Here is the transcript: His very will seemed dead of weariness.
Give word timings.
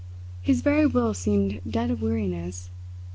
His 0.41 0.61
very 0.61 0.87
will 0.87 1.13
seemed 1.13 1.61
dead 1.69 1.91
of 1.91 2.01
weariness. 2.01 2.71